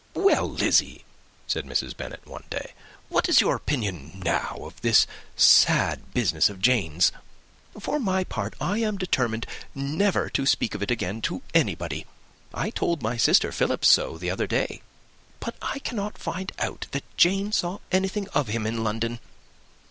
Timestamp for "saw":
17.51-17.77